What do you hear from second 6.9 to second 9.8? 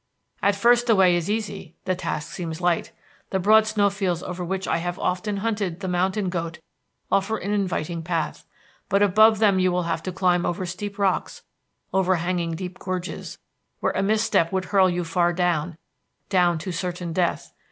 offer an inviting path. But above them you